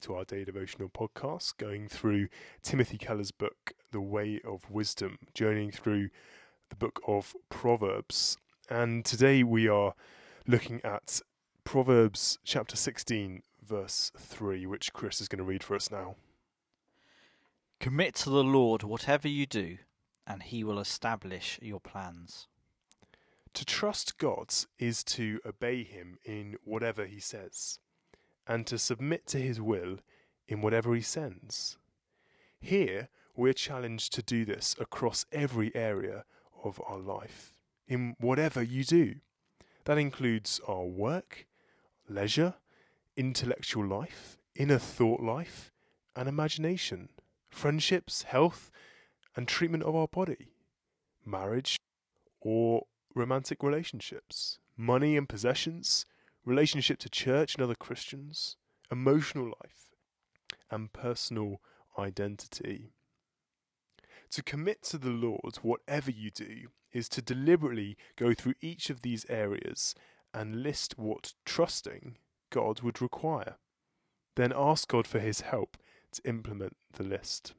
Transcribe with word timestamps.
to 0.00 0.14
our 0.14 0.24
day 0.24 0.44
devotional 0.44 0.88
podcast, 0.88 1.58
going 1.58 1.86
through 1.86 2.28
Timothy 2.62 2.96
Keller's 2.96 3.32
book, 3.32 3.74
The 3.90 4.00
Way 4.00 4.40
of 4.46 4.70
Wisdom, 4.70 5.18
journeying 5.34 5.72
through 5.72 6.08
the 6.70 6.76
book 6.76 7.00
of 7.06 7.34
Proverbs. 7.50 8.38
And 8.70 9.04
today 9.04 9.42
we 9.42 9.68
are 9.68 9.92
looking 10.46 10.80
at 10.82 11.20
Proverbs 11.64 12.38
chapter 12.44 12.76
16, 12.76 13.42
verse 13.62 14.10
3, 14.16 14.64
which 14.64 14.94
Chris 14.94 15.20
is 15.20 15.28
going 15.28 15.38
to 15.38 15.44
read 15.44 15.62
for 15.62 15.76
us 15.76 15.90
now. 15.90 16.16
Commit 17.78 18.14
to 18.16 18.30
the 18.30 18.42
Lord 18.42 18.82
whatever 18.82 19.28
you 19.28 19.44
do, 19.44 19.76
and 20.26 20.42
he 20.42 20.64
will 20.64 20.80
establish 20.80 21.58
your 21.60 21.80
plans. 21.80 22.46
To 23.52 23.66
trust 23.66 24.16
God 24.16 24.54
is 24.78 25.04
to 25.04 25.40
obey 25.44 25.84
him 25.84 26.16
in 26.24 26.56
whatever 26.64 27.04
he 27.04 27.20
says 27.20 27.78
and 28.46 28.66
to 28.66 28.78
submit 28.78 29.26
to 29.28 29.38
his 29.38 29.60
will 29.60 29.98
in 30.48 30.60
whatever 30.60 30.94
he 30.94 31.00
sends. 31.00 31.76
Here, 32.60 33.08
we're 33.34 33.52
challenged 33.52 34.12
to 34.14 34.22
do 34.22 34.44
this 34.44 34.76
across 34.78 35.26
every 35.32 35.74
area 35.74 36.24
of 36.62 36.80
our 36.86 36.98
life, 36.98 37.54
in 37.88 38.14
whatever 38.18 38.62
you 38.62 38.84
do. 38.84 39.16
That 39.84 39.98
includes 39.98 40.60
our 40.68 40.84
work, 40.84 41.46
leisure, 42.08 42.54
intellectual 43.16 43.86
life, 43.86 44.38
inner 44.54 44.78
thought 44.78 45.20
life, 45.20 45.72
and 46.14 46.28
imagination, 46.28 47.08
friendships, 47.50 48.22
health, 48.24 48.70
and 49.34 49.48
treatment 49.48 49.82
of 49.82 49.94
our 49.94 50.08
body, 50.08 50.52
marriage, 51.24 51.78
or 52.40 52.86
romantic 53.14 53.62
relationships, 53.62 54.58
money 54.76 55.16
and 55.16 55.28
possessions, 55.28 56.06
relationship 56.44 56.98
to 56.98 57.08
church 57.08 57.54
and 57.54 57.62
other 57.62 57.74
Christians, 57.74 58.56
emotional 58.90 59.46
life, 59.46 59.90
and 60.70 60.92
personal 60.92 61.60
identity. 61.98 62.92
To 64.30 64.42
commit 64.42 64.82
to 64.84 64.98
the 64.98 65.10
Lord, 65.10 65.56
whatever 65.62 66.10
you 66.10 66.30
do, 66.30 66.68
is 66.92 67.08
to 67.10 67.22
deliberately 67.22 67.96
go 68.16 68.34
through 68.34 68.54
each 68.60 68.90
of 68.90 69.02
these 69.02 69.26
areas 69.28 69.94
and 70.34 70.62
list 70.62 70.98
what 70.98 71.34
trusting 71.44 72.16
God 72.50 72.80
would 72.80 73.02
require. 73.02 73.56
Then 74.36 74.52
ask 74.54 74.88
God 74.88 75.06
for 75.06 75.20
his 75.20 75.42
help 75.42 75.76
to 76.12 76.28
implement 76.28 76.76
the 76.92 77.04
list. 77.04 77.54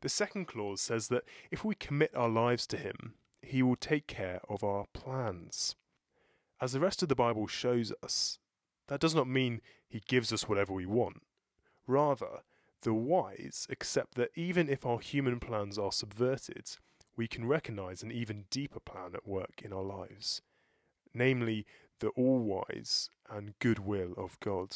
The 0.00 0.08
second 0.08 0.46
clause 0.46 0.80
says 0.80 1.08
that 1.08 1.24
if 1.50 1.64
we 1.64 1.74
commit 1.74 2.14
our 2.14 2.28
lives 2.28 2.66
to 2.68 2.76
him, 2.76 3.14
he 3.40 3.62
will 3.62 3.76
take 3.76 4.06
care 4.06 4.40
of 4.48 4.62
our 4.62 4.86
plans. 4.92 5.76
As 6.62 6.72
the 6.72 6.80
rest 6.80 7.02
of 7.02 7.08
the 7.08 7.16
Bible 7.16 7.48
shows 7.48 7.92
us, 8.04 8.38
that 8.86 9.00
does 9.00 9.16
not 9.16 9.26
mean 9.26 9.60
he 9.88 10.00
gives 10.06 10.32
us 10.32 10.48
whatever 10.48 10.72
we 10.72 10.86
want. 10.86 11.20
Rather, 11.88 12.42
the 12.82 12.94
wise 12.94 13.66
accept 13.68 14.14
that 14.14 14.30
even 14.36 14.68
if 14.68 14.86
our 14.86 15.00
human 15.00 15.40
plans 15.40 15.76
are 15.76 15.90
subverted, 15.90 16.76
we 17.16 17.26
can 17.26 17.46
recognize 17.46 18.04
an 18.04 18.12
even 18.12 18.44
deeper 18.48 18.78
plan 18.78 19.10
at 19.14 19.26
work 19.26 19.60
in 19.64 19.72
our 19.72 19.82
lives, 19.82 20.40
namely 21.12 21.66
the 21.98 22.10
all 22.10 22.38
wise 22.38 23.10
and 23.28 23.58
good 23.58 23.80
will 23.80 24.12
of 24.16 24.38
God. 24.38 24.72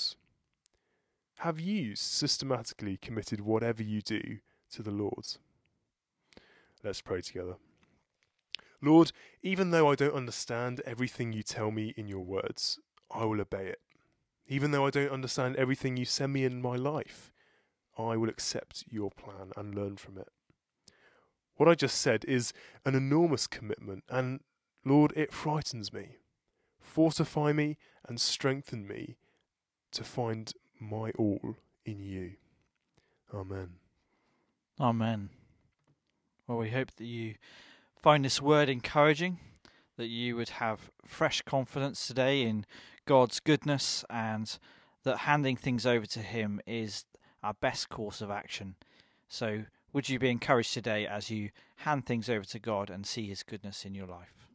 Have 1.38 1.60
you 1.60 1.94
systematically 1.94 2.96
committed 2.96 3.40
whatever 3.42 3.84
you 3.84 4.02
do 4.02 4.38
to 4.72 4.82
the 4.82 4.90
Lord? 4.90 5.36
Let's 6.82 7.00
pray 7.00 7.20
together. 7.20 7.54
Lord, 8.82 9.12
even 9.42 9.70
though 9.70 9.91
I 9.91 9.94
don't 9.94 10.14
understand 10.14 10.80
everything 10.84 11.32
you 11.32 11.42
tell 11.42 11.70
me 11.70 11.94
in 11.96 12.08
your 12.08 12.24
words, 12.24 12.78
I 13.10 13.24
will 13.24 13.41
obey 13.41 13.66
it. 13.66 13.80
Even 14.48 14.70
though 14.70 14.86
I 14.86 14.91
don't 14.91 15.10
understand 15.10 15.56
everything 15.56 15.96
you 15.96 16.05
send 16.05 16.32
me 16.32 16.44
in 16.44 16.62
my 16.62 16.77
life, 16.77 17.32
I 17.98 18.16
will 18.16 18.28
accept 18.28 18.84
your 18.88 19.10
plan 19.10 19.53
and 19.56 19.75
learn 19.75 19.97
from 19.97 20.19
it. 20.19 20.28
What 21.56 21.69
I 21.69 21.75
just 21.75 22.00
said 22.00 22.25
is 22.26 22.53
an 22.84 22.94
enormous 22.94 23.47
commitment, 23.47 24.04
and 24.09 24.41
Lord, 24.84 25.12
it 25.16 25.32
frightens 25.32 25.93
me. 25.93 26.16
Fortify 26.81 27.53
me 27.53 27.78
and 28.06 28.20
strengthen 28.20 28.87
me 28.87 29.16
to 29.93 30.04
find 30.04 30.53
my 30.78 31.10
all 31.19 31.56
in 31.84 32.00
you. 32.00 32.32
Amen. 33.32 33.70
Amen. 34.78 35.31
Well, 36.47 36.58
we 36.58 36.70
hope 36.70 36.94
that 36.97 37.04
you 37.04 37.34
find 38.06 38.25
this 38.25 38.41
word 38.41 38.69
encouraging, 38.69 39.37
that 39.97 40.06
you 40.06 40.37
would 40.37 40.49
have 40.49 40.93
fresh 41.05 41.43
confidence 41.43 42.06
today 42.06 42.43
in 42.43 42.65
God's 43.05 43.41
goodness 43.41 44.05
and 44.09 44.61
that 45.03 45.17
handing 45.17 45.56
things 45.56 45.84
over 45.84 46.06
to 46.06 46.21
Him 46.21 46.61
is 46.69 47.05
our 47.43 47.55
best 47.55 47.89
course 47.89 48.21
of 48.21 48.31
action. 48.31 48.77
So, 49.28 49.65
would 49.93 50.09
you 50.09 50.21
be 50.21 50.31
encouraged 50.31 50.72
today 50.72 51.05
as 51.05 51.33
you 51.33 51.50
hand 51.78 52.06
things 52.06 52.31
over 52.31 52.44
to 52.44 52.61
God 52.61 52.91
and 52.91 53.05
see 53.05 53.27
His 53.27 53.43
goodness 53.43 53.84
in 53.84 53.93
your 53.93 54.06
life? 54.06 54.47